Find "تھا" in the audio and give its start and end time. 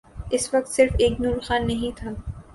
1.97-2.09